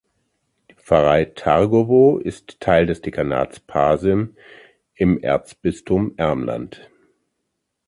[0.67, 4.35] Die Pfarrei Targowo ist Teil des Dekanats Pasym
[4.95, 6.89] im Erzbistum Ermland.